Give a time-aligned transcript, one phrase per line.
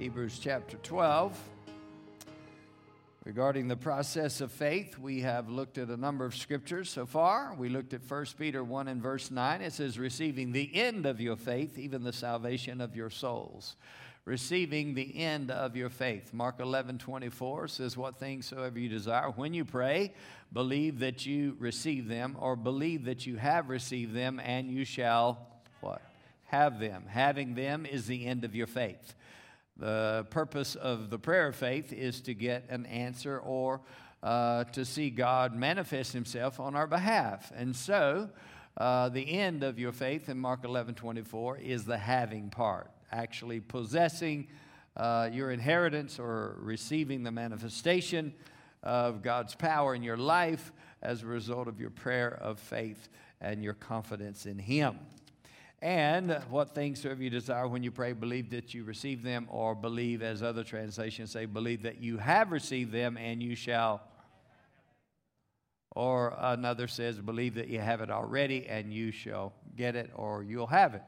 [0.00, 1.38] Hebrews chapter 12.
[3.26, 7.54] Regarding the process of faith, we have looked at a number of scriptures so far.
[7.54, 9.60] We looked at 1 Peter 1 and verse 9.
[9.60, 13.76] It says, Receiving the end of your faith, even the salvation of your souls.
[14.24, 16.32] Receiving the end of your faith.
[16.32, 20.14] Mark 11 24 says, What things soever you desire, when you pray,
[20.50, 25.46] believe that you receive them, or believe that you have received them, and you shall
[25.82, 26.00] what?
[26.46, 27.04] Have them.
[27.06, 29.14] Having them is the end of your faith.
[29.80, 33.80] The purpose of the prayer of faith is to get an answer or
[34.22, 37.50] uh, to see God manifest Himself on our behalf.
[37.56, 38.28] And so,
[38.76, 43.60] uh, the end of your faith in Mark 11 24 is the having part, actually
[43.60, 44.48] possessing
[44.98, 48.34] uh, your inheritance or receiving the manifestation
[48.82, 53.08] of God's power in your life as a result of your prayer of faith
[53.40, 54.98] and your confidence in Him.
[55.82, 59.74] And what things soever you desire when you pray, believe that you receive them, or
[59.74, 64.02] believe, as other translations say, believe that you have received them and you shall.
[65.96, 70.42] Or another says, believe that you have it already and you shall get it or
[70.42, 71.02] you'll have it.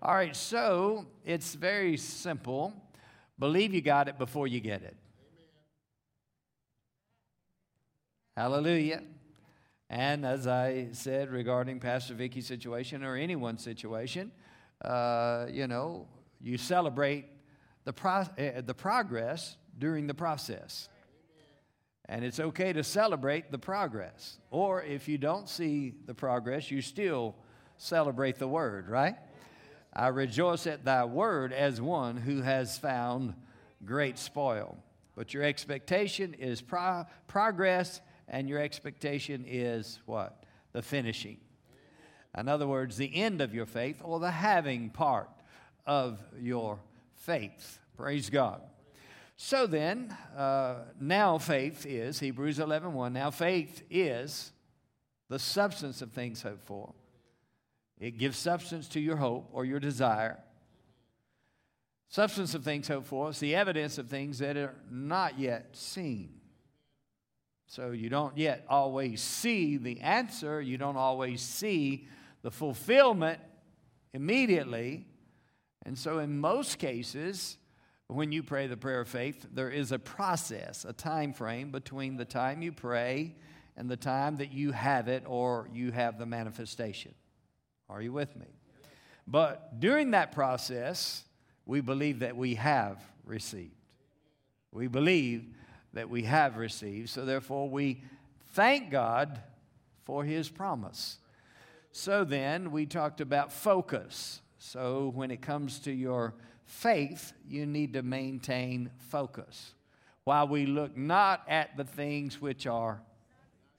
[0.00, 2.72] All right, so it's very simple.
[3.38, 4.96] Believe you got it before you get it.
[8.36, 8.52] Amen.
[8.52, 9.02] Hallelujah.
[9.90, 14.30] And as I said regarding Pastor Vicky's situation or anyone's situation,
[14.84, 16.06] uh, you know,
[16.40, 17.26] you celebrate
[17.84, 20.88] the, pro- uh, the progress during the process.
[22.06, 24.38] And it's okay to celebrate the progress.
[24.50, 27.34] Or if you don't see the progress, you still
[27.76, 29.16] celebrate the word, right?
[29.92, 33.34] I rejoice at thy word as one who has found
[33.84, 34.78] great spoil.
[35.16, 40.44] But your expectation is pro- progress and your expectation is what?
[40.72, 41.38] The finishing.
[42.36, 45.30] In other words, the end of your faith or the having part
[45.86, 46.78] of your
[47.14, 47.78] faith.
[47.96, 48.60] Praise God.
[49.36, 54.52] So then, uh, now faith is, Hebrews 11 1, now faith is
[55.28, 56.92] the substance of things hoped for.
[57.98, 60.38] It gives substance to your hope or your desire.
[62.08, 66.37] Substance of things hoped for is the evidence of things that are not yet seen.
[67.68, 72.08] So you don't yet always see the answer, you don't always see
[72.40, 73.40] the fulfillment
[74.14, 75.06] immediately.
[75.84, 77.58] And so, in most cases,
[78.06, 82.16] when you pray the prayer of faith, there is a process, a time frame between
[82.16, 83.36] the time you pray
[83.76, 87.14] and the time that you have it or you have the manifestation.
[87.90, 88.46] Are you with me?
[89.26, 91.22] But during that process,
[91.66, 93.74] we believe that we have received.
[94.72, 95.54] We believe
[95.92, 97.10] that we have received.
[97.10, 98.02] So, therefore, we
[98.52, 99.40] thank God
[100.04, 101.18] for His promise.
[101.92, 104.40] So, then, we talked about focus.
[104.58, 106.34] So, when it comes to your
[106.64, 109.74] faith, you need to maintain focus.
[110.24, 113.00] While we look not at the things which are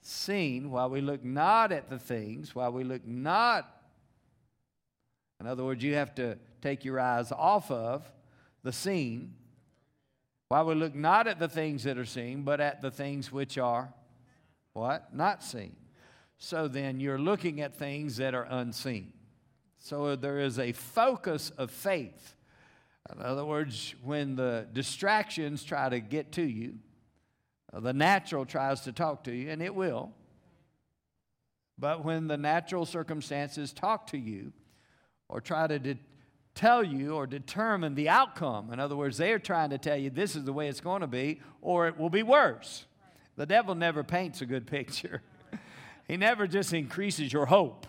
[0.02, 3.68] seen, while we look not at the things, while we look not,
[5.40, 8.12] in other words, you have to take your eyes off of
[8.64, 9.36] the seen
[10.50, 13.58] while we look not at the things that are seen, but at the things which
[13.58, 13.94] are
[14.74, 15.14] what?
[15.14, 15.76] Not seen.
[16.38, 19.14] So then you're looking at things that are unseen.
[19.78, 22.36] So there is a focus of faith.
[23.14, 26.76] In other words, when the distractions try to get to you,
[27.74, 30.12] the natural tries to talk to you, and it will.
[31.78, 34.52] But when the natural circumstances talk to you
[35.28, 36.00] or try to de-
[36.60, 38.74] tell you or determine the outcome.
[38.74, 41.00] In other words, they are trying to tell you this is the way it's going
[41.00, 42.86] to be, or it will be worse.
[43.38, 45.22] The devil never paints a good picture.
[46.08, 47.88] he never just increases your hope,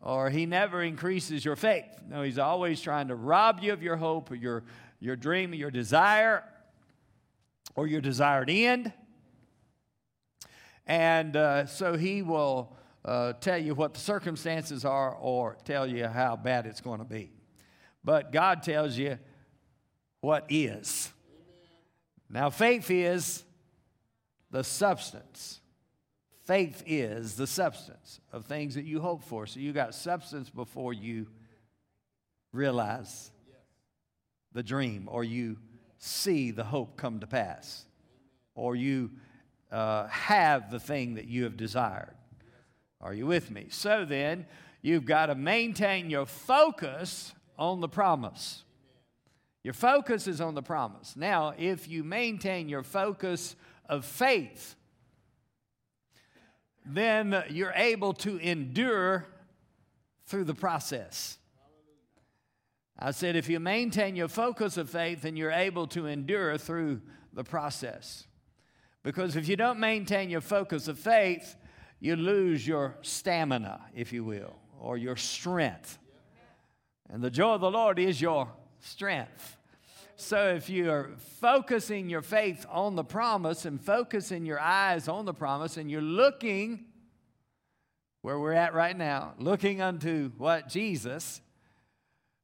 [0.00, 1.84] or he never increases your faith.
[2.08, 4.64] No, he's always trying to rob you of your hope, or your,
[4.98, 6.44] your dream, or your desire,
[7.74, 8.90] or your desired end.
[10.86, 16.06] And uh, so he will uh, tell you what the circumstances are or tell you
[16.06, 17.35] how bad it's going to be
[18.06, 19.18] but God tells you
[20.20, 21.12] what is.
[22.30, 23.42] Now, faith is
[24.52, 25.60] the substance.
[26.44, 29.44] Faith is the substance of things that you hope for.
[29.48, 31.26] So you got substance before you
[32.52, 33.32] realize
[34.52, 35.58] the dream or you
[35.98, 37.86] see the hope come to pass
[38.54, 39.10] or you
[39.72, 42.14] uh, have the thing that you have desired.
[43.00, 43.66] Are you with me?
[43.70, 44.46] So then,
[44.80, 48.64] you've got to maintain your focus on the promise.
[49.62, 51.16] Your focus is on the promise.
[51.16, 53.56] Now, if you maintain your focus
[53.88, 54.76] of faith,
[56.84, 59.26] then you're able to endure
[60.26, 61.38] through the process.
[62.98, 67.02] I said, if you maintain your focus of faith, then you're able to endure through
[67.32, 68.26] the process.
[69.02, 71.56] Because if you don't maintain your focus of faith,
[72.00, 75.98] you lose your stamina, if you will, or your strength.
[77.10, 78.48] And the joy of the Lord is your
[78.80, 79.56] strength.
[80.16, 81.10] So if you are
[81.40, 86.00] focusing your faith on the promise and focusing your eyes on the promise and you're
[86.00, 86.86] looking
[88.22, 90.68] where we're at right now, looking unto what?
[90.68, 91.40] Jesus.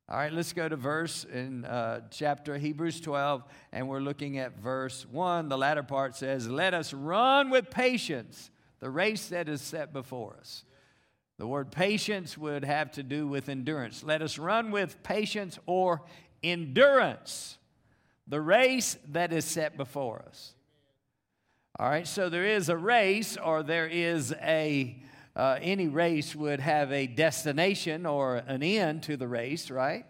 [0.09, 4.59] All right, let's go to verse in uh, chapter Hebrews 12, and we're looking at
[4.59, 5.49] verse 1.
[5.49, 8.51] The latter part says, Let us run with patience
[8.81, 10.65] the race that is set before us.
[11.43, 14.05] The word patience would have to do with endurance.
[14.05, 16.03] Let us run with patience or
[16.41, 17.59] endurance
[18.29, 20.53] the race that is set before us.
[21.81, 25.03] All right, so there is a race, or there is a,
[25.35, 30.07] uh, any race would have a destination or an end to the race, right?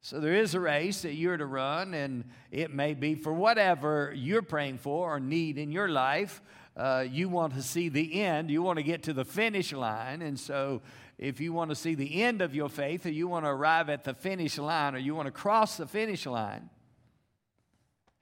[0.00, 4.12] So there is a race that you're to run, and it may be for whatever
[4.16, 6.42] you're praying for or need in your life.
[6.80, 10.22] Uh, you want to see the end, you want to get to the finish line,
[10.22, 10.80] and so
[11.18, 13.90] if you want to see the end of your faith, or you want to arrive
[13.90, 16.70] at the finish line, or you want to cross the finish line,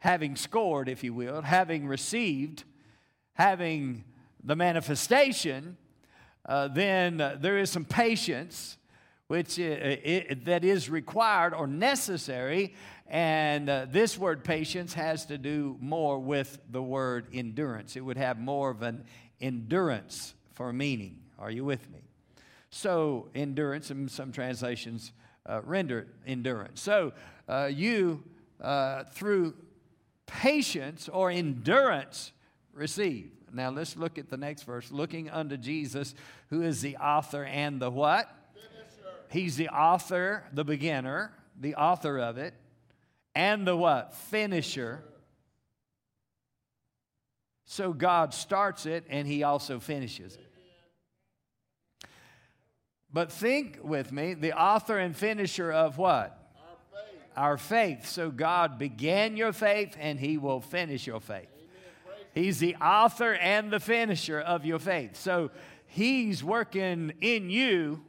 [0.01, 2.65] having scored, if you will, having received,
[3.35, 4.03] having
[4.43, 5.77] the manifestation,
[6.49, 8.77] uh, then uh, there is some patience
[9.29, 12.75] which it, that is required or necessary.
[13.09, 17.97] And uh, this word patience has to do more with the word endurance.
[17.97, 19.05] It would have more of an
[19.41, 21.21] endurance for meaning.
[21.39, 22.01] Are you with me?
[22.71, 25.13] So, endurance, and some translations
[25.47, 26.83] uh, render endurance.
[26.83, 27.13] So,
[27.49, 28.23] uh, you,
[28.61, 29.55] uh, through
[30.27, 32.33] patience or endurance
[32.75, 33.31] receive.
[33.53, 34.93] Now let's look at the next verse.
[34.93, 36.15] Looking unto Jesus,
[36.51, 38.31] who is the author and the what?
[38.53, 39.09] Finisher.
[39.31, 42.53] He's the author, the beginner, the author of it,
[43.39, 44.15] and the what?
[44.15, 45.01] Finisher.
[47.67, 50.45] So God starts it and he also finishes it.
[53.13, 56.35] But think with me, the author and finisher of what?
[56.59, 57.23] our faith.
[57.37, 58.09] Our faith.
[58.09, 61.49] So God began your faith and He will finish your faith.
[62.35, 65.17] He's the author and the finisher of your faith.
[65.17, 65.51] So
[65.87, 68.05] He's working in you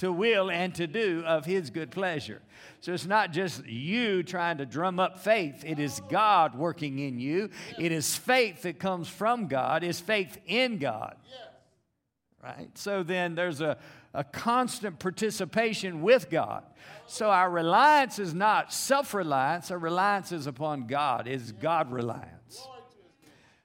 [0.00, 2.40] to will and to do of His good pleasure.
[2.80, 7.20] So it's not just you trying to drum up faith, it is God working in
[7.20, 7.50] you.
[7.78, 11.16] It is faith that comes from God, it's faith in God.
[12.42, 12.70] Right?
[12.74, 13.76] So then there's a,
[14.14, 16.64] a constant participation with God.
[17.06, 22.66] So our reliance is not self reliance, our reliance is upon God, is God reliance.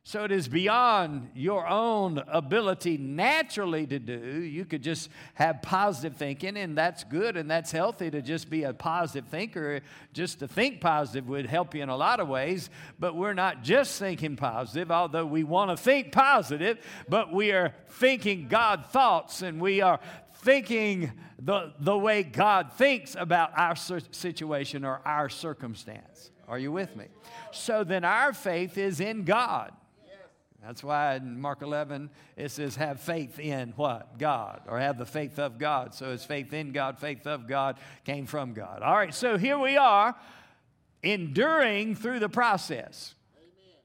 [0.07, 4.43] So it is beyond your own ability naturally to do.
[4.43, 8.65] You could just have positive thinking, and that's good and that's healthy to just be
[8.65, 9.81] a positive thinker.
[10.13, 12.69] Just to think positive would help you in a lot of ways,
[12.99, 16.77] but we're not just thinking positive, although we want to think positive,
[17.09, 19.99] but we are thinking God thoughts and we are
[20.35, 26.29] thinking the, the way God thinks about our situation or our circumstance.
[26.47, 27.07] Are you with me?
[27.51, 29.71] So then our faith is in God.
[30.65, 34.17] That's why in Mark 11 it says, have faith in what?
[34.17, 35.93] God, or have the faith of God.
[35.93, 38.81] So it's faith in God, faith of God came from God.
[38.81, 40.15] All right, so here we are
[41.03, 43.13] enduring through the process.
[43.37, 43.75] Amen.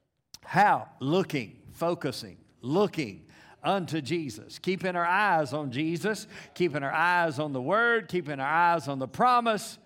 [0.43, 0.89] How?
[1.01, 3.27] Looking, focusing, looking,
[3.63, 4.59] unto Jesus.
[4.59, 8.99] Keeping our eyes on Jesus, keeping our eyes on the Word, keeping our eyes on
[8.99, 9.79] the promise.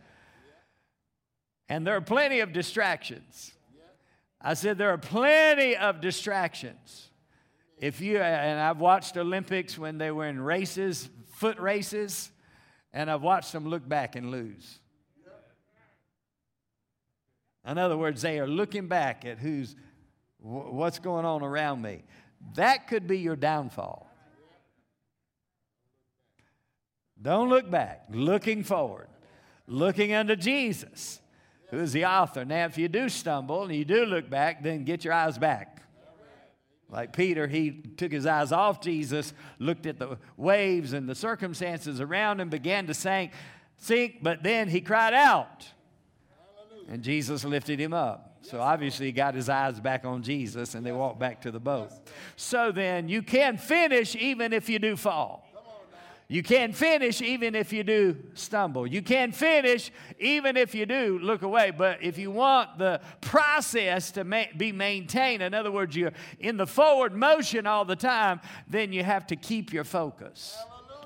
[1.68, 3.52] And there are plenty of distractions.
[4.46, 7.08] I said there are plenty of distractions.
[7.78, 12.30] If you and I've watched Olympics when they were in races, foot races,
[12.92, 14.78] and I've watched them look back and lose.
[17.66, 19.74] In other words, they are looking back at who's
[20.38, 22.04] what's going on around me.
[22.54, 24.06] That could be your downfall.
[27.20, 29.08] Don't look back, looking forward,
[29.66, 31.20] looking unto Jesus,
[31.68, 32.44] who is the author.
[32.44, 35.82] Now, if you do stumble and you do look back, then get your eyes back.
[36.90, 42.00] Like Peter, he took his eyes off Jesus, looked at the waves and the circumstances
[42.00, 43.32] around him, began to sink,
[43.78, 45.66] sink, but then he cried out.
[46.88, 48.38] And Jesus lifted him up.
[48.42, 51.58] So obviously, he got his eyes back on Jesus and they walked back to the
[51.58, 51.90] boat.
[52.36, 55.43] So then, you can finish even if you do fall.
[56.34, 58.88] You can't finish even if you do stumble.
[58.88, 61.70] You can't finish even if you do look away.
[61.70, 66.10] But if you want the process to ma- be maintained, in other words, you're
[66.40, 70.58] in the forward motion all the time, then you have to keep your focus.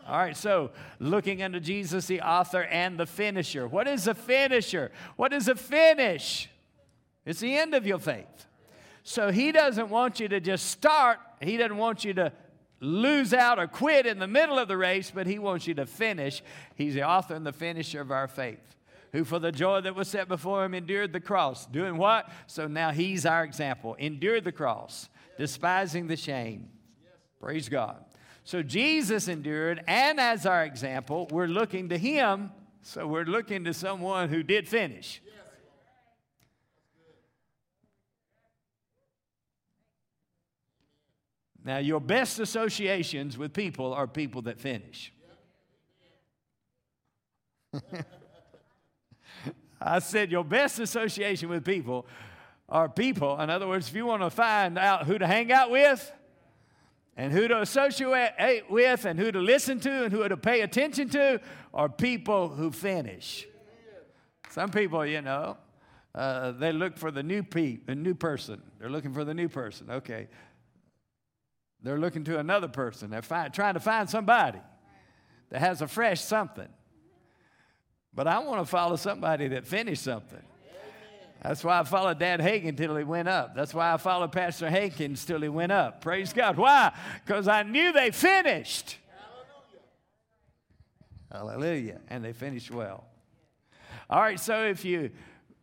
[0.07, 3.69] All right, so looking unto Jesus, the author and the finisher.
[3.69, 4.91] What is a finisher?
[5.17, 6.49] What is a finish?
[7.27, 8.47] It's the end of your faith.
[9.03, 12.33] So he doesn't want you to just start, he doesn't want you to
[12.81, 15.87] lose out or quit in the middle of the race, but he wants you to
[15.87, 16.43] finish.
[16.75, 18.77] He's the author and the finisher of our faith.
[19.13, 21.67] Who, for the joy that was set before him, endured the cross.
[21.67, 22.31] Doing what?
[22.47, 23.95] So now he's our example.
[23.95, 25.09] Endured the cross,
[25.39, 26.69] despising the shame.
[27.41, 28.05] Praise God.
[28.45, 32.51] So Jesus endured, and as our example, we're looking to him.
[32.83, 35.21] So we're looking to someone who did finish.
[41.69, 45.13] Now, your best associations with people are people that finish.
[49.79, 52.07] I said your best association with people
[52.71, 53.39] are people.
[53.39, 56.11] In other words, if you want to find out who to hang out with,
[57.19, 61.11] and who to associate with and who to listen to and who to pay attention
[61.11, 61.39] to
[61.75, 63.47] are people who finish.
[64.49, 65.59] Some people, you know,
[66.15, 68.63] uh, they look for the new pe- the new person.
[68.79, 69.91] They're looking for the new person.
[69.91, 70.29] Okay.
[71.83, 73.11] They're looking to another person.
[73.11, 74.59] They're trying to find somebody
[75.51, 76.69] that has a fresh something.
[78.13, 80.43] But I want to follow somebody that finished something.
[81.43, 83.55] That's why I followed Dad Hagin till he went up.
[83.55, 86.01] That's why I followed Pastor Hankins till he went up.
[86.01, 86.57] Praise God.
[86.57, 86.93] Why?
[87.25, 88.99] Because I knew they finished.
[91.31, 91.61] Hallelujah.
[91.61, 92.01] Hallelujah.
[92.09, 93.05] And they finished well.
[94.11, 95.11] All right, so if you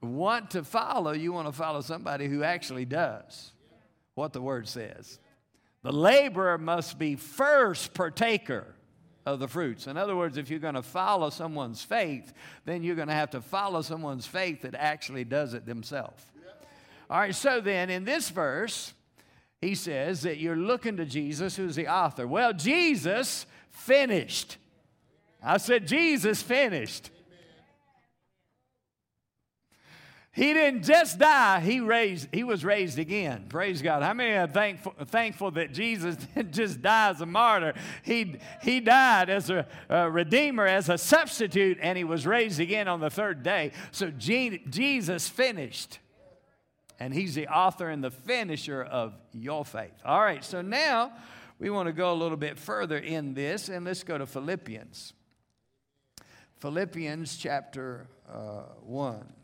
[0.01, 3.51] want to follow, you want to follow somebody who actually does
[4.13, 5.19] what the word says.
[5.85, 8.65] The laborer must be first partaker
[9.23, 9.85] of the fruits.
[9.85, 12.33] In other words, if you're going to follow someone's faith,
[12.65, 16.23] then you're going to have to follow someone's faith that actually does it themselves.
[17.07, 18.95] All right, so then in this verse,
[19.61, 22.25] he says that you're looking to Jesus, who's the author.
[22.25, 24.57] Well, Jesus finished.
[25.43, 27.11] I said, Jesus finished.
[30.35, 33.45] He didn't just die, he, raised, he was raised again.
[33.47, 34.03] Praise God.
[34.03, 37.73] How many are thankful, thankful that Jesus didn't just die as a martyr?
[38.03, 42.89] He, he died as a, a redeemer, as a substitute, and he was raised again
[42.89, 43.71] on the third day.
[43.91, 45.99] So Jesus finished.
[46.99, 49.93] And he's the author and the finisher of your faith.
[50.03, 51.13] All right, so now
[51.59, 55.13] we want to go a little bit further in this, and let's go to Philippians.
[56.59, 59.34] Philippians chapter uh, 1.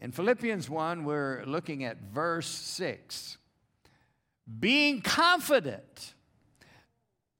[0.00, 3.36] In Philippians 1, we're looking at verse 6.
[4.58, 6.14] Being confident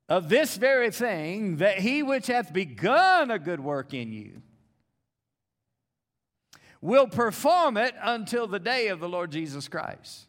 [0.08, 4.42] of this very thing, that he which hath begun a good work in you
[6.80, 10.26] will perform it until the day of the Lord Jesus Christ.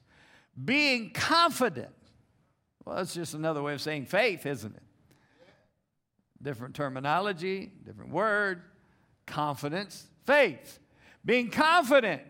[0.64, 1.94] Being confident.
[2.86, 4.84] Well, that's just another way of saying faith, isn't it?
[6.42, 8.62] Different terminology, different word,
[9.26, 10.80] confidence, faith
[11.30, 12.24] being confident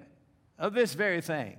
[0.58, 1.56] of this very thing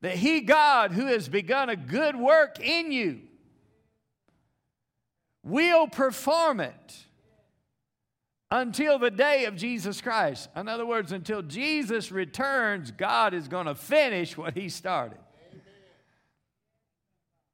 [0.00, 3.20] that He, God, who has begun a good work in you,
[5.44, 6.96] will perform it
[8.50, 10.48] until the day of Jesus Christ.
[10.56, 15.18] In other words, until Jesus returns, God is going to finish what He started.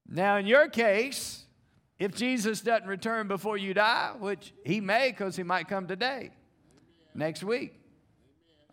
[0.09, 1.45] Now, in your case,
[1.99, 6.31] if Jesus doesn't return before you die, which He may because He might come today,
[7.15, 7.80] next week,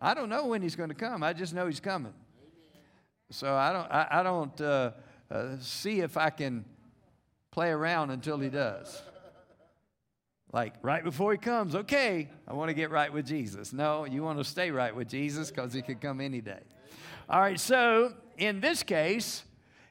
[0.00, 1.22] I don't know when he's going to come.
[1.22, 2.14] I just know he's coming.
[3.30, 4.92] So I don't, I, I don't uh,
[5.30, 6.64] uh, see if I can
[7.50, 9.02] play around until he does.
[10.52, 13.72] Like right before he comes, okay, I want to get right with Jesus.
[13.72, 16.60] No, you want to stay right with Jesus because he could come any day.
[17.28, 19.42] All right, so in this case,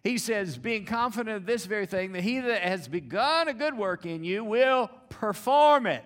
[0.03, 3.77] he says, being confident of this very thing, that he that has begun a good
[3.77, 6.03] work in you will perform it.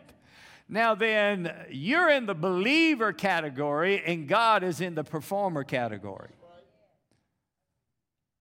[0.74, 6.30] Now, then, you're in the believer category, and God is in the performer category.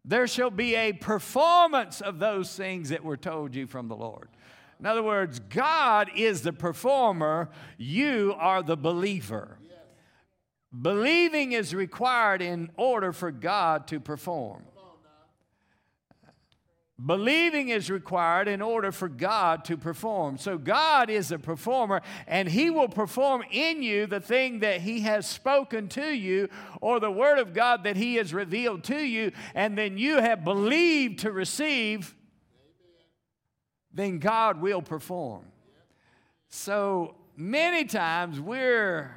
[0.04, 4.28] There shall be a performance of those things that were told you from the Lord.
[4.78, 9.58] In other words, God is the performer, you are the believer.
[10.80, 14.62] Believing is required in order for God to perform.
[17.06, 20.36] Believing is required in order for God to perform.
[20.36, 25.00] So, God is a performer, and He will perform in you the thing that He
[25.00, 26.48] has spoken to you,
[26.82, 30.44] or the Word of God that He has revealed to you, and then you have
[30.44, 32.14] believed to receive,
[33.94, 35.46] then God will perform.
[36.48, 39.10] So, many times we're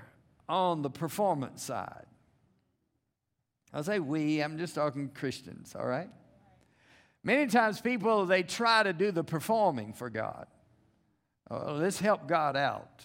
[0.48, 2.06] on the performance side.
[3.74, 6.10] I say we, I'm just talking Christians, all right?
[7.24, 10.48] Many times people, they try to do the performing for God.
[11.50, 13.04] Oh, let's help God out.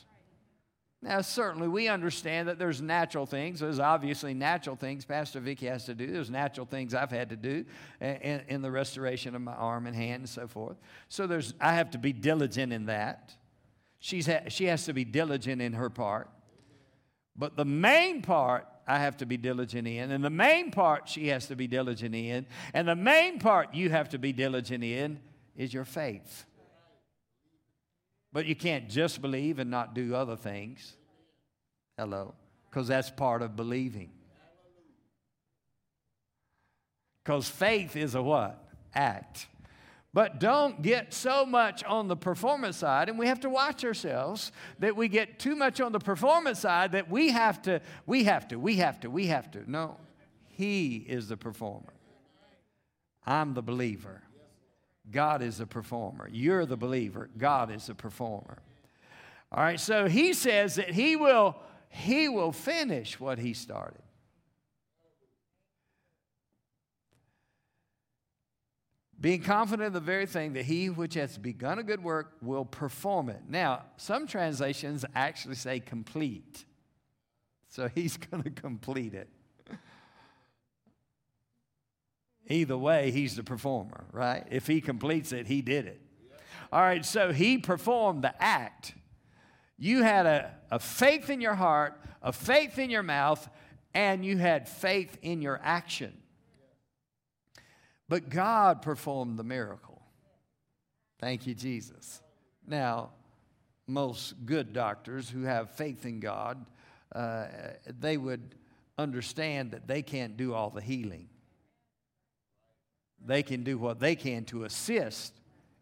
[1.01, 3.61] Now, certainly, we understand that there's natural things.
[3.61, 6.09] There's obviously natural things Pastor Vicky has to do.
[6.09, 7.65] There's natural things I've had to do
[8.01, 10.77] in, in the restoration of my arm and hand and so forth.
[11.09, 13.37] So there's, I have to be diligent in that.
[14.01, 16.31] She's ha- she has to be diligent in her part.
[17.38, 21.28] But the main part I have to be diligent in, and the main part she
[21.28, 25.21] has to be diligent in, and the main part you have to be diligent in
[25.57, 26.45] is your faith.
[28.33, 30.97] But you can't just believe and not do other things.
[31.97, 32.35] Hello.
[32.71, 34.11] Because that's part of believing.
[37.23, 38.62] Because faith is a what?
[38.95, 39.47] Act.
[40.15, 44.53] But don't get so much on the performance side, and we have to watch ourselves
[44.79, 48.49] that we get too much on the performance side that we have to, we have
[48.49, 49.71] to, we have to, we have to.
[49.71, 49.97] No,
[50.49, 51.93] He is the performer.
[53.27, 54.23] I'm the believer.
[55.11, 56.29] God is a performer.
[56.33, 57.29] You're the believer.
[57.37, 58.59] God is a performer.
[59.53, 61.57] All right, so he says that he will
[61.91, 64.03] he will finish what he started.
[69.21, 72.65] Being confident of the very thing that he which has begun a good work will
[72.65, 73.43] perform it.
[73.49, 76.65] Now, some translations actually say complete.
[77.69, 79.29] So he's going to complete it.
[82.51, 84.47] Either way, he's the performer, right?
[84.51, 86.01] If he completes it, he did it.
[86.73, 88.95] All right, so he performed the act.
[89.79, 93.49] You had a, a faith in your heart, a faith in your mouth,
[93.95, 96.17] and you had faith in your action.
[98.09, 100.03] But God performed the miracle.
[101.19, 102.23] Thank you, Jesus.
[102.67, 103.11] Now,
[103.87, 106.65] most good doctors who have faith in God,
[107.15, 107.47] uh,
[107.99, 108.55] they would
[108.97, 111.29] understand that they can't do all the healing.
[113.25, 115.35] They can do what they can to assist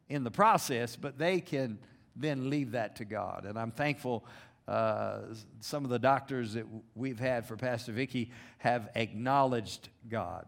[0.08, 1.78] in the process, but they can
[2.14, 3.44] then leave that to God.
[3.44, 4.24] And I'm thankful
[4.68, 5.20] uh,
[5.60, 10.46] some of the doctors that we've had for Pastor Vicky have acknowledged God,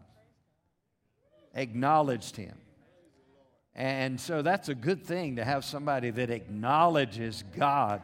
[1.61, 2.57] acknowledged Him.
[3.75, 8.01] And so that's a good thing to have somebody that acknowledges God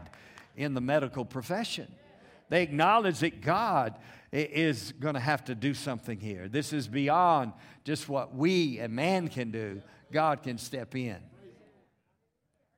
[0.55, 1.91] in the medical profession.
[2.49, 3.95] They acknowledge that God
[4.31, 6.47] is going to have to do something here.
[6.47, 9.81] This is beyond just what we and man can do.
[10.11, 11.17] God can step in.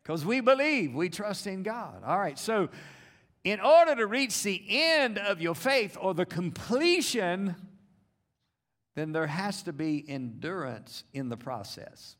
[0.01, 2.01] Because we believe, we trust in God.
[2.05, 2.69] All right, so
[3.43, 7.55] in order to reach the end of your faith or the completion,
[8.97, 12.15] then there has to be endurance in the process.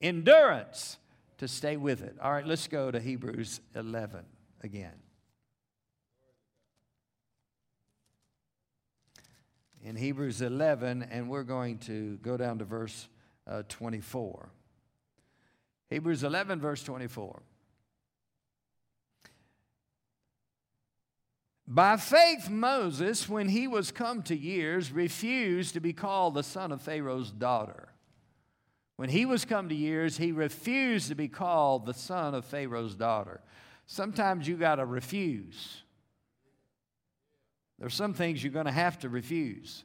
[0.00, 0.96] Endurance
[1.38, 2.16] to stay with it.
[2.22, 4.24] All right, let's go to Hebrews 11
[4.62, 4.94] again.
[9.82, 13.08] in Hebrews 11, and we're going to go down to verse
[13.46, 14.48] uh, 24.
[15.90, 17.42] Hebrews 11, verse 24.
[21.66, 26.72] By faith, Moses, when he was come to years, refused to be called the son
[26.72, 27.88] of Pharaoh's daughter.
[28.96, 32.94] When he was come to years, he refused to be called the son of Pharaoh's
[32.94, 33.40] daughter.
[33.86, 35.82] Sometimes you got to refuse.
[37.78, 39.84] There's some things you're going to have to refuse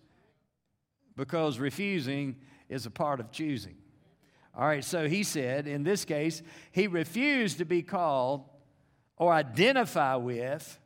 [1.15, 2.35] because refusing
[2.69, 3.75] is a part of choosing.
[4.55, 8.45] All right, so he said, in this case, he refused to be called
[9.15, 10.79] or identify with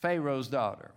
[0.00, 0.92] Pharaoh's daughter.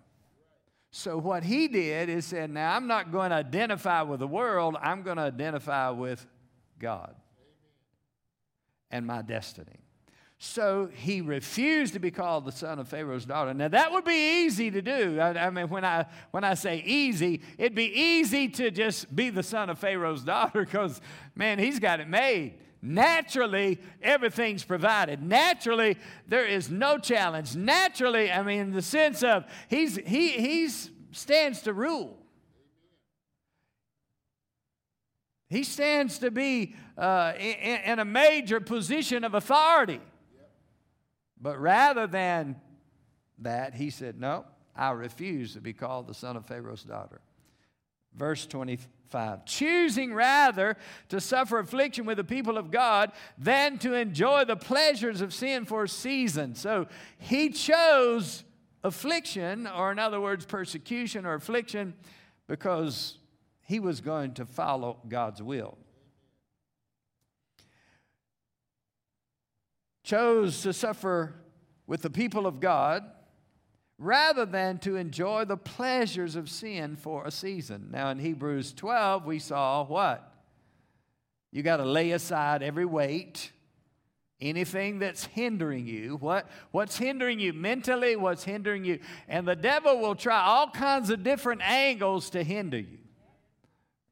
[0.91, 4.75] So what he did is said, now I'm not going to identify with the world,
[4.81, 6.25] I'm going to identify with
[6.79, 7.15] God
[8.89, 9.79] and my destiny.
[10.41, 13.53] So he refused to be called the son of Pharaoh's daughter.
[13.53, 15.19] Now that would be easy to do.
[15.19, 19.29] I, I, mean, when I when I say easy, it'd be easy to just be
[19.29, 21.01] the son of Pharaoh's daughter because
[21.35, 22.55] man, he's got it made.
[22.81, 25.21] Naturally, everything's provided.
[25.21, 27.55] Naturally, there is no challenge.
[27.55, 32.15] Naturally, I mean, in the sense of he's he he's stands to rule.
[35.49, 39.99] He stands to be uh, in, in a major position of authority.
[41.41, 42.57] But rather than
[43.39, 47.21] that, he said, No, I refuse to be called the son of Pharaoh's daughter.
[48.15, 48.45] Verse
[49.09, 50.77] 25 choosing rather
[51.09, 55.65] to suffer affliction with the people of God than to enjoy the pleasures of sin
[55.65, 56.55] for a season.
[56.55, 58.43] So he chose
[58.83, 61.93] affliction, or in other words, persecution or affliction,
[62.47, 63.17] because
[63.61, 65.77] he was going to follow God's will.
[70.01, 71.35] chose to suffer
[71.85, 73.03] with the people of God
[73.99, 77.89] rather than to enjoy the pleasures of sin for a season.
[77.91, 80.33] Now, in Hebrews 12, we saw what?
[81.51, 83.51] You got to lay aside every weight,
[84.39, 86.15] anything that's hindering you.
[86.15, 88.15] What, what's hindering you mentally?
[88.15, 88.99] What's hindering you?
[89.27, 92.98] And the devil will try all kinds of different angles to hinder you.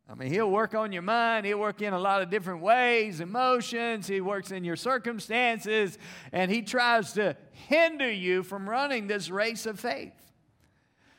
[0.09, 1.45] I mean, he'll work on your mind.
[1.45, 4.07] He'll work in a lot of different ways, emotions.
[4.07, 5.97] He works in your circumstances,
[6.31, 10.13] and he tries to hinder you from running this race of faith.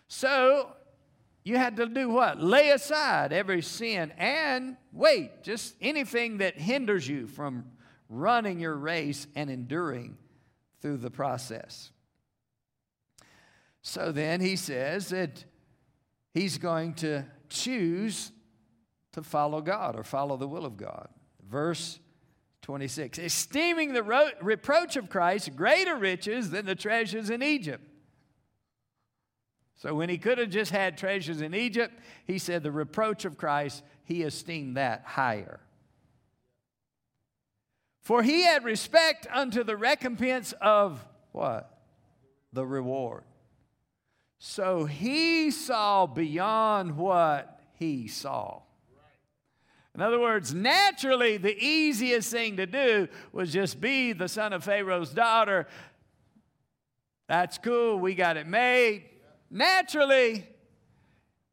[0.08, 0.72] So,
[1.44, 2.40] you had to do what?
[2.40, 7.64] Lay aside every sin and weight, just anything that hinders you from
[8.08, 10.16] running your race and enduring
[10.80, 11.90] through the process.
[13.82, 15.44] So then he says that
[16.34, 18.32] he's going to choose
[19.12, 21.08] to follow God or follow the will of God.
[21.48, 21.98] Verse
[22.62, 27.82] 26 esteeming the ro- reproach of Christ greater riches than the treasures in Egypt.
[29.76, 33.38] So when he could have just had treasures in Egypt, he said the reproach of
[33.38, 35.60] Christ, he esteemed that higher.
[38.02, 41.78] For he had respect unto the recompense of what?
[42.52, 43.22] The reward.
[44.38, 48.62] So he saw beyond what he saw.
[49.98, 54.62] In other words, naturally, the easiest thing to do was just be the son of
[54.62, 55.66] Pharaoh's daughter.
[57.26, 59.06] That's cool, we got it made.
[59.50, 60.46] Naturally,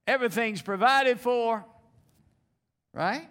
[0.05, 1.65] everything's provided for,
[2.93, 3.27] right?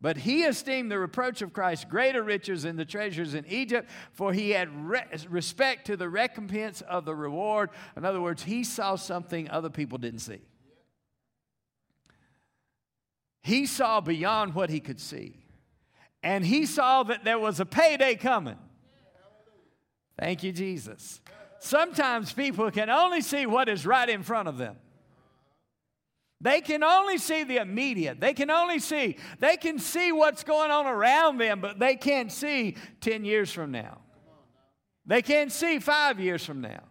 [0.00, 4.32] But he esteemed the reproach of Christ greater riches than the treasures in Egypt, for
[4.32, 7.70] he had re- respect to the recompense of the reward.
[7.96, 10.40] In other words, he saw something other people didn't see.
[13.42, 15.36] He saw beyond what he could see.
[16.22, 18.58] And he saw that there was a payday coming.
[20.18, 21.20] Thank you, Jesus.
[21.60, 24.76] Sometimes people can only see what is right in front of them.
[26.42, 28.20] They can only see the immediate.
[28.20, 32.32] They can only see, they can see what's going on around them, but they can't
[32.32, 33.98] see 10 years from now.
[35.04, 36.82] They can't see five years from now.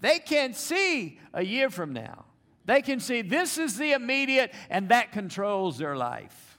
[0.00, 2.24] They can't see a year from now.
[2.68, 6.58] They can see this is the immediate and that controls their life.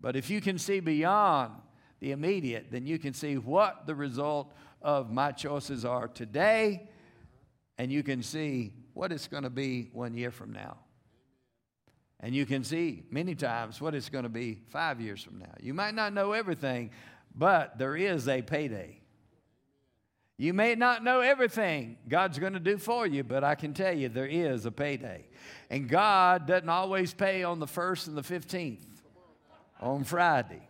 [0.00, 1.52] But if you can see beyond
[2.00, 6.88] the immediate, then you can see what the result of my choices are today,
[7.76, 10.78] and you can see what it's going to be one year from now.
[12.20, 15.52] And you can see many times what it's going to be five years from now.
[15.60, 16.92] You might not know everything,
[17.34, 19.03] but there is a payday.
[20.36, 23.96] You may not know everything God's going to do for you, but I can tell
[23.96, 25.26] you there is a payday.
[25.70, 28.84] And God doesn't always pay on the 1st and the 15th
[29.80, 30.68] on Friday.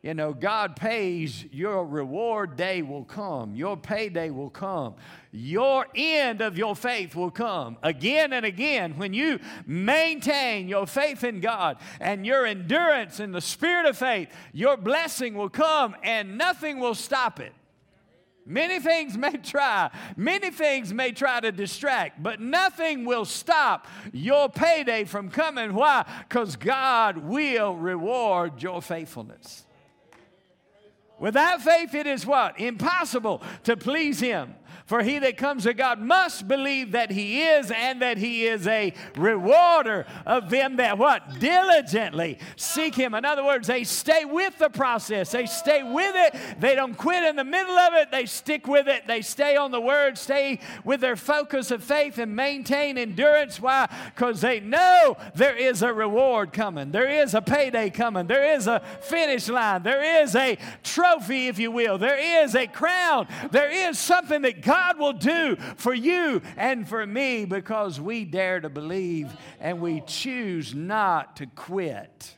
[0.00, 4.96] You know, God pays, your reward day will come, your payday will come,
[5.32, 11.24] your end of your faith will come again and again when you maintain your faith
[11.24, 14.28] in God and your endurance in the spirit of faith.
[14.52, 17.54] Your blessing will come and nothing will stop it.
[18.46, 24.50] Many things may try, many things may try to distract, but nothing will stop your
[24.50, 25.72] payday from coming.
[25.72, 26.04] Why?
[26.28, 29.64] Because God will reward your faithfulness.
[31.18, 32.60] Without faith, it is what?
[32.60, 34.54] Impossible to please Him.
[34.86, 38.66] For he that comes to God must believe that he is and that he is
[38.66, 41.40] a rewarder of them that what?
[41.40, 43.14] Diligently seek him.
[43.14, 45.32] In other words, they stay with the process.
[45.32, 46.60] They stay with it.
[46.60, 48.10] They don't quit in the middle of it.
[48.10, 49.06] They stick with it.
[49.06, 53.58] They stay on the word, stay with their focus of faith and maintain endurance.
[53.58, 53.88] Why?
[54.14, 56.90] Because they know there is a reward coming.
[56.90, 58.26] There is a payday coming.
[58.26, 59.82] There is a finish line.
[59.82, 61.96] There is a trophy, if you will.
[61.96, 63.28] There is a crown.
[63.50, 68.24] There is something that God God will do for you and for me because we
[68.24, 72.34] dare to believe and we choose not to quit.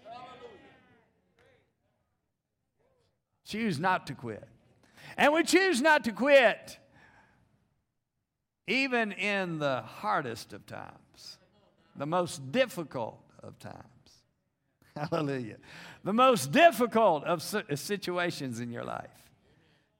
[3.46, 4.46] Choose not to quit.
[5.16, 6.78] And we choose not to quit
[8.66, 11.38] even in the hardest of times,
[11.94, 13.76] the most difficult of times.
[15.10, 15.56] Hallelujah.
[16.04, 19.25] The most difficult of situations in your life.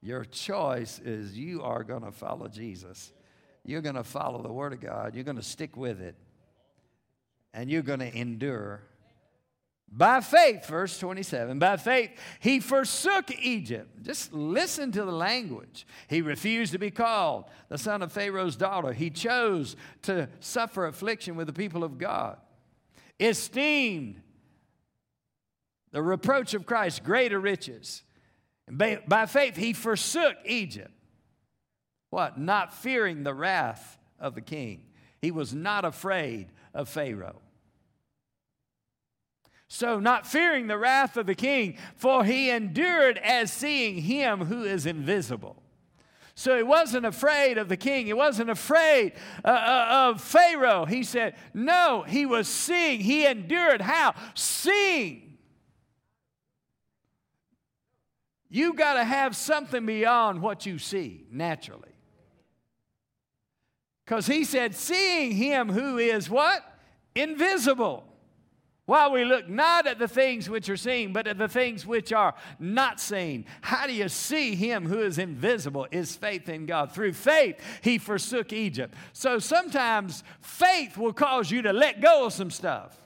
[0.02, 3.12] Your choice is you are going to follow Jesus.
[3.64, 5.14] You're going to follow the Word of God.
[5.14, 6.14] You're going to stick with it.
[7.52, 8.82] And you're going to endure.
[9.90, 14.02] By faith, verse 27, by faith, he forsook Egypt.
[14.02, 15.86] Just listen to the language.
[16.08, 18.92] He refused to be called the son of Pharaoh's daughter.
[18.92, 22.36] He chose to suffer affliction with the people of God.
[23.18, 24.20] Esteemed
[25.92, 28.02] the reproach of Christ greater riches
[28.70, 30.92] by, by faith, he forsook Egypt.
[32.10, 32.38] what?
[32.38, 34.82] Not fearing the wrath of the king.
[35.20, 37.40] He was not afraid of Pharaoh.
[39.68, 44.62] So, not fearing the wrath of the king, for he endured as seeing him who
[44.62, 45.62] is invisible.
[46.38, 48.06] So he wasn't afraid of the king.
[48.06, 50.84] He wasn't afraid uh, uh, of Pharaoh.
[50.84, 53.00] He said, No, he was seeing.
[53.00, 54.14] He endured how?
[54.34, 55.35] Seeing.
[58.48, 61.82] You got to have something beyond what you see naturally.
[64.04, 66.62] Because he said, Seeing him who is what?
[67.14, 68.04] Invisible.
[68.84, 72.12] While we look not at the things which are seen, but at the things which
[72.12, 73.44] are not seen.
[73.60, 75.88] How do you see him who is invisible?
[75.90, 76.92] Is faith in God.
[76.92, 78.94] Through faith, he forsook Egypt.
[79.12, 82.96] So sometimes faith will cause you to let go of some stuff.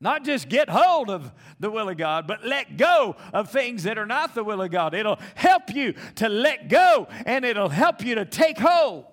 [0.00, 3.96] Not just get hold of the will of God, but let go of things that
[3.96, 4.94] are not the will of God.
[4.94, 9.06] It'll help you to let go and it'll help you to take hold.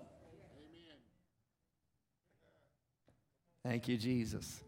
[3.66, 4.62] Thank you, Jesus.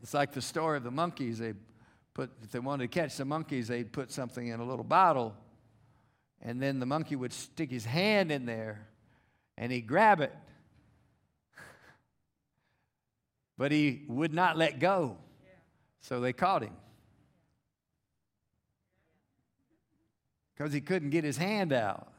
[0.00, 1.38] It's like the story of the monkeys.
[1.38, 1.54] They
[2.14, 5.34] put, if they wanted to catch the monkeys, they'd put something in a little bottle,
[6.40, 8.86] and then the monkey would stick his hand in there
[9.58, 10.32] and he'd grab it.
[13.58, 15.18] But he would not let go.
[16.00, 16.76] So they caught him.
[20.56, 22.12] Because he couldn't get his hand out.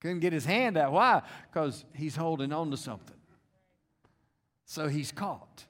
[0.00, 0.92] Couldn't get his hand out.
[0.92, 1.22] Why?
[1.52, 3.16] Because he's holding on to something.
[4.64, 5.66] So he's caught.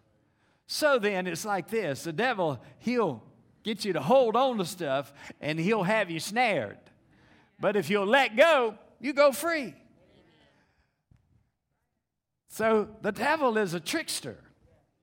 [0.66, 3.22] So then it's like this the devil, he'll
[3.62, 6.78] get you to hold on to stuff and he'll have you snared.
[7.59, 9.74] But if you'll let go, you go free.
[12.50, 14.36] So the devil is a trickster.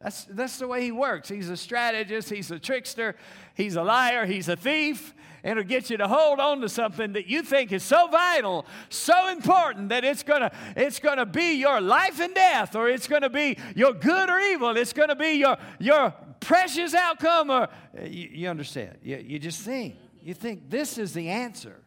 [0.02, 1.30] That's, that's the way he works.
[1.30, 3.16] He's a strategist, he's a trickster,
[3.56, 7.14] he's a liar, he's a thief, and it'll get you to hold on to something
[7.14, 11.82] that you think is so vital, so important that it's gonna, it's gonna be your
[11.82, 15.58] life and death, or it's gonna be your good or evil, it's gonna be your,
[15.80, 17.70] your precious outcome, or
[18.04, 18.98] you, you understand.
[19.02, 21.82] You, you just think, you think this is the answer.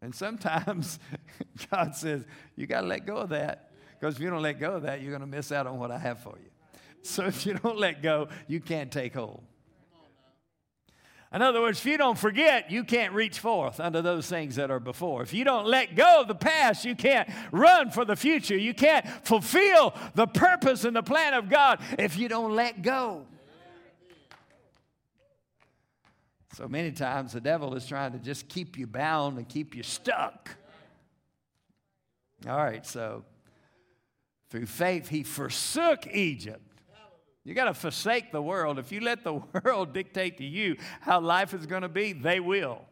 [0.00, 0.98] And sometimes
[1.70, 2.24] God says,
[2.56, 3.67] you gotta let go of that.
[3.98, 5.90] Because if you don't let go of that, you're going to miss out on what
[5.90, 6.50] I have for you.
[7.02, 9.42] So if you don't let go, you can't take hold.
[11.32, 14.70] In other words, if you don't forget, you can't reach forth unto those things that
[14.70, 15.22] are before.
[15.22, 18.56] If you don't let go of the past, you can't run for the future.
[18.56, 23.26] You can't fulfill the purpose and the plan of God if you don't let go.
[26.54, 29.82] So many times the devil is trying to just keep you bound and keep you
[29.82, 30.56] stuck.
[32.48, 33.24] All right, so
[34.50, 36.62] through faith, he forsook Egypt.
[37.44, 38.78] You got to forsake the world.
[38.78, 39.34] If you let the
[39.64, 42.82] world dictate to you how life is going to be, they will.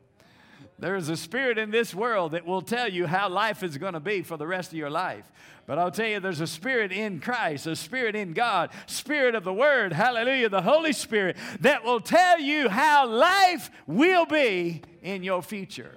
[0.78, 3.94] There is a spirit in this world that will tell you how life is going
[3.94, 5.30] to be for the rest of your life.
[5.66, 9.42] But I'll tell you, there's a spirit in Christ, a spirit in God, spirit of
[9.42, 15.22] the Word, hallelujah, the Holy Spirit, that will tell you how life will be in
[15.22, 15.96] your future.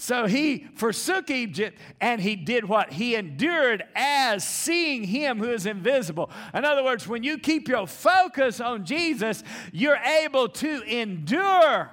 [0.00, 2.92] So he forsook Egypt and he did what?
[2.92, 6.30] He endured as seeing him who is invisible.
[6.54, 11.90] In other words, when you keep your focus on Jesus, you're able to endure.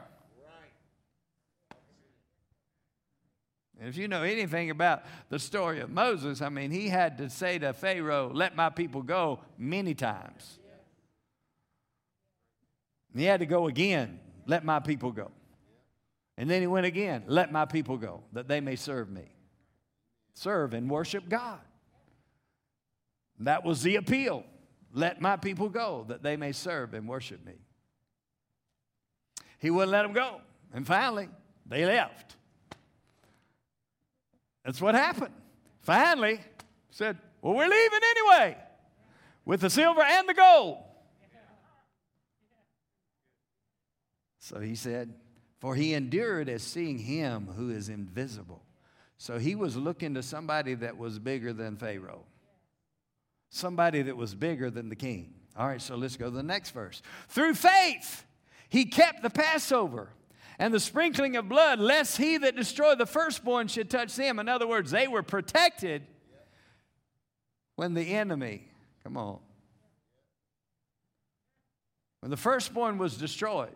[3.82, 7.58] If you know anything about the story of Moses, I mean, he had to say
[7.58, 10.60] to Pharaoh, Let my people go many times.
[13.16, 15.32] He had to go again, Let my people go.
[16.38, 19.32] And then he went again, let my people go, that they may serve me.
[20.34, 21.62] Serve and worship God.
[23.40, 24.44] That was the appeal.
[24.94, 27.54] Let my people go, that they may serve and worship me.
[29.60, 30.42] He wouldn't let them go.
[30.74, 31.30] And finally,
[31.66, 32.36] they left.
[34.64, 35.34] That's what happened.
[35.82, 36.42] Finally,
[36.90, 38.58] said, Well, we're leaving anyway
[39.46, 40.78] with the silver and the gold.
[44.40, 45.14] So he said,
[45.60, 48.64] for he endured as seeing him who is invisible.
[49.18, 52.26] So he was looking to somebody that was bigger than Pharaoh,
[53.50, 55.34] somebody that was bigger than the king.
[55.58, 57.02] All right, so let's go to the next verse.
[57.30, 58.26] Through faith,
[58.68, 60.10] he kept the Passover
[60.60, 64.40] and the sprinkling of blood, lest he that destroyed the firstborn should touch them.
[64.40, 66.04] In other words, they were protected
[67.76, 68.68] when the enemy,
[69.04, 69.40] come on,
[72.20, 73.76] when the firstborn was destroyed,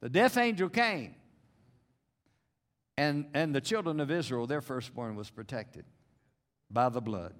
[0.00, 1.14] the death angel came,
[2.96, 5.84] and, and the children of Israel, their firstborn was protected
[6.70, 7.34] by the blood.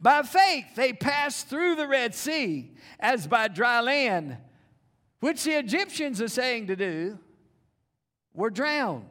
[0.00, 4.36] By faith, they passed through the Red Sea as by dry land,
[5.20, 7.18] which the Egyptians are saying to do,
[8.32, 9.08] were drowned.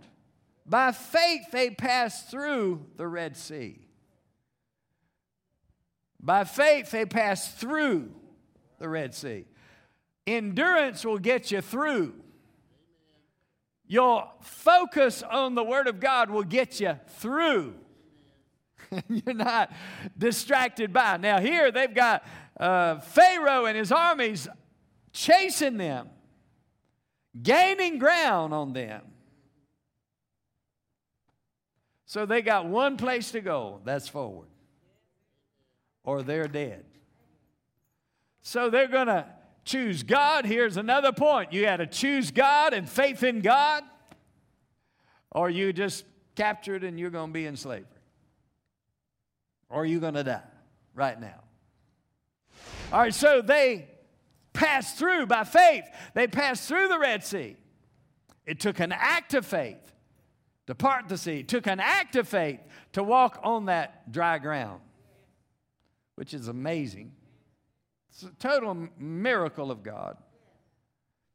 [0.65, 3.80] By faith, they passed through the Red Sea.
[6.19, 8.12] By faith, they passed through
[8.80, 9.46] the Red Sea.
[10.25, 12.13] Endurance will get you through.
[13.86, 17.75] Your focus on the Word of God will get you through.
[19.09, 19.71] You're not
[20.17, 21.17] distracted by.
[21.17, 22.25] Now, here they've got
[22.59, 24.47] uh, Pharaoh and his armies
[25.12, 26.09] chasing them,
[27.41, 29.01] gaining ground on them.
[32.05, 34.47] So they got one place to go that's forward,
[36.03, 36.86] or they're dead.
[38.41, 39.25] So they're going to
[39.65, 40.45] choose God.
[40.45, 43.84] Here's another point you got to choose God and faith in God,
[45.32, 47.88] or you just captured and you're going to be in slavery,
[49.69, 50.41] or you're going to die
[50.93, 51.41] right now.
[52.91, 53.88] All right, so they
[54.54, 57.58] passed through by faith, they passed through the Red Sea.
[58.45, 59.93] It took an act of faith
[60.67, 61.39] to part the sea.
[61.39, 62.60] It took an act of faith
[62.93, 64.82] to walk on that dry ground,
[66.15, 67.13] which is amazing.
[68.13, 70.17] It's a total miracle of God.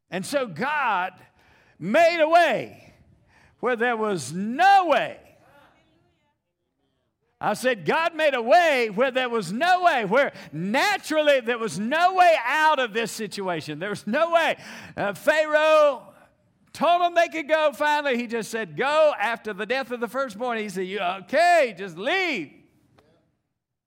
[0.09, 1.11] And so God
[1.77, 2.93] made a way
[3.59, 5.17] where there was no way.
[7.41, 11.77] I said, God made a way where there was no way, where naturally there was
[11.77, 13.79] no way out of this situation.
[13.79, 14.57] There was no way.
[14.95, 16.03] Uh, Pharaoh
[16.71, 17.71] told them they could go.
[17.73, 20.57] Finally, he just said, Go after the death of the firstborn.
[20.57, 22.51] He said, you, Okay, just leave.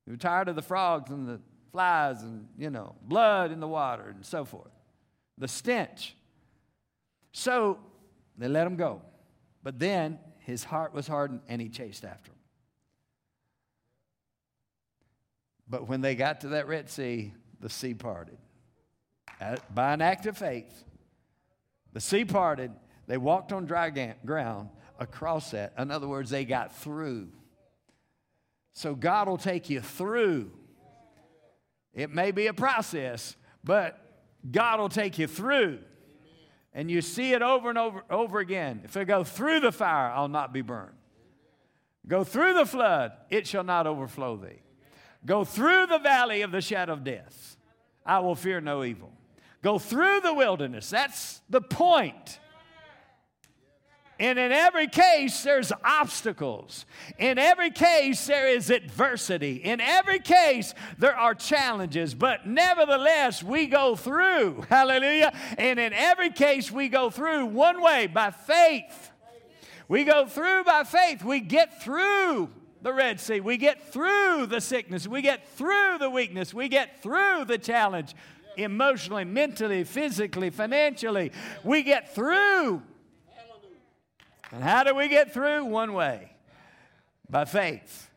[0.07, 1.41] You're tired of the frogs and the
[1.73, 4.71] flies and, you know, blood in the water and so forth,
[5.39, 6.15] the stench.
[7.33, 7.79] So
[8.39, 9.03] they let him go.
[9.63, 12.39] But then his heart was hardened and he chased after him.
[15.69, 18.37] But when they got to that Red Sea, the sea parted.
[19.75, 20.85] By an act of faith,
[21.93, 22.71] the sea parted.
[23.07, 23.91] They walked on dry
[24.25, 25.73] ground across that.
[25.79, 27.29] In other words, they got through.
[28.73, 30.53] So God will take you through.
[31.95, 33.99] It may be a process, but
[34.51, 35.79] God will take you through.
[36.75, 38.81] And you see it over and over, over again.
[38.85, 40.97] If I go through the fire, I'll not be burned.
[42.09, 44.63] Go through the flood, it shall not overflow thee.
[45.25, 47.57] Go through the valley of the shadow of death,
[48.05, 49.13] I will fear no evil.
[49.63, 50.91] Go through the wilderness.
[50.91, 52.41] That's the point.
[54.21, 56.87] And in every case, there's obstacles.
[57.19, 59.57] In every case, there is adversity.
[59.57, 62.15] In every case, there are challenges.
[62.15, 64.65] But nevertheless, we go through.
[64.69, 65.33] Hallelujah.
[65.59, 69.11] And in every case, we go through one way by faith.
[69.89, 71.25] We go through by faith.
[71.25, 72.51] We get through
[72.83, 73.41] the Red Sea.
[73.41, 75.09] We get through the sickness.
[75.09, 76.55] We get through the weakness.
[76.55, 78.15] We get through the challenge
[78.57, 81.33] emotionally, mentally, physically, financially.
[81.65, 82.83] We get through.
[84.53, 85.65] And how do we get through?
[85.65, 86.33] One way
[87.29, 88.11] by faith.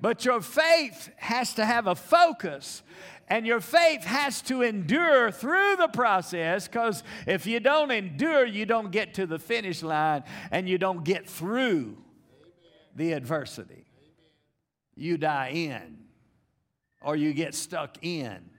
[0.00, 2.82] But your faith has to have a focus.
[3.28, 8.66] And your faith has to endure through the process because if you don't endure, you
[8.66, 11.96] don't get to the finish line and you don't get through
[12.94, 13.86] the adversity.
[14.94, 15.98] You die in
[17.00, 18.50] or you get stuck in.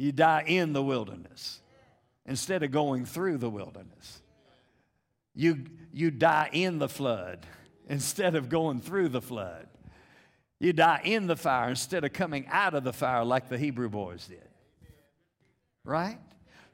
[0.00, 1.60] You die in the wilderness
[2.24, 4.22] instead of going through the wilderness.
[5.34, 7.44] You, you die in the flood
[7.86, 9.66] instead of going through the flood.
[10.58, 13.90] You die in the fire instead of coming out of the fire like the Hebrew
[13.90, 14.48] boys did.
[15.84, 16.18] Right?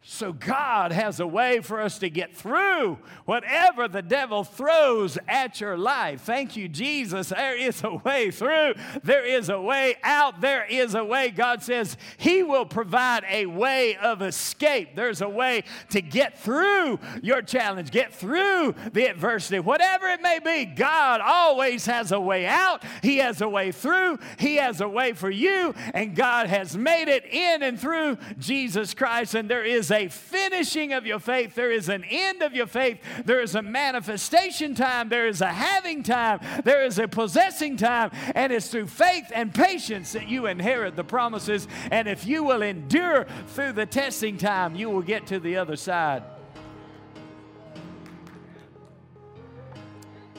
[0.08, 5.60] So, God has a way for us to get through whatever the devil throws at
[5.60, 6.20] your life.
[6.20, 7.30] Thank you, Jesus.
[7.30, 11.30] There is a way through, there is a way out, there is a way.
[11.30, 14.94] God says He will provide a way of escape.
[14.94, 20.38] There's a way to get through your challenge, get through the adversity, whatever it may
[20.38, 20.66] be.
[20.66, 25.14] God always has a way out, He has a way through, He has a way
[25.14, 29.34] for you, and God has made it in and through Jesus Christ.
[29.34, 32.98] And there is a finishing of your faith, there is an end of your faith,
[33.24, 38.10] there is a manifestation time, there is a having time, there is a possessing time,
[38.34, 41.66] and it's through faith and patience that you inherit the promises.
[41.90, 45.76] And if you will endure through the testing time, you will get to the other
[45.76, 46.22] side.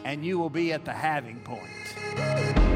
[0.03, 2.66] And you will be at the having point.